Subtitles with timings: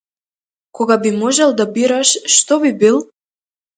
[0.75, 2.99] Кога би можел да бираш, што би бил?